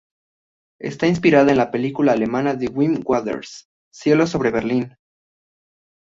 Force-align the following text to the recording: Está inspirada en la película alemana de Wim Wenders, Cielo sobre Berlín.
Está 0.79 1.05
inspirada 1.05 1.51
en 1.51 1.59
la 1.59 1.69
película 1.69 2.13
alemana 2.13 2.55
de 2.55 2.65
Wim 2.69 3.01
Wenders, 3.05 3.67
Cielo 3.91 4.25
sobre 4.25 4.49
Berlín. 4.49 4.97